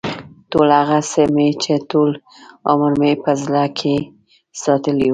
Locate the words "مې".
1.35-1.49, 3.01-3.11